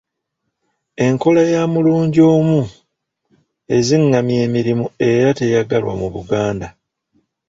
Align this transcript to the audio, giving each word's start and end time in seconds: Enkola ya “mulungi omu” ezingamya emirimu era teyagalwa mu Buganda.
Enkola 1.05 1.41
ya 1.53 1.61
“mulungi 1.73 2.19
omu” 2.35 2.61
ezingamya 3.75 4.37
emirimu 4.47 4.85
era 5.09 5.29
teyagalwa 5.39 5.93
mu 6.01 6.07
Buganda. 6.15 6.67